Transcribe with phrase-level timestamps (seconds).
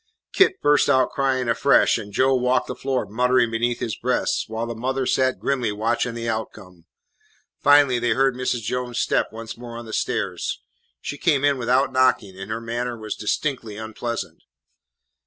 [0.33, 4.65] Kit burst out crying afresh, and Joe walked the floor muttering beneath his breath, while
[4.65, 6.85] the mother sat grimly watching the outcome.
[7.59, 8.63] Finally they heard Mrs.
[8.63, 10.59] Jones' step once more on the stairs.
[11.01, 14.41] She came in without knocking, and her manner was distinctly unpleasant.